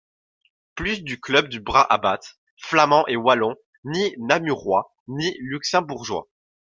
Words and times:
Plus 0.73 1.03
de 1.03 1.13
club 1.13 1.47
du 1.47 1.59
Brabant 1.59 2.17
flamand 2.57 3.05
et 3.05 3.15
wallon, 3.15 3.53
ni 3.83 4.15
namurois, 4.17 4.95
ni 5.07 5.31
luxembourgeois. 5.41 6.27